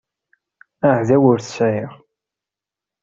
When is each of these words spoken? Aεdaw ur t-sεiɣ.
Aεdaw 0.89 1.23
ur 1.31 1.39
t-sεiɣ. 1.41 1.91